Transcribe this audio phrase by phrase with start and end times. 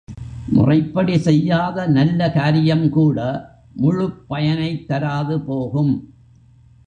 [0.47, 3.45] முறைப்படி செய்யாத நல்ல காரியம்கூட
[3.73, 5.99] முழுப் பயனைத் தராதுபோகும்.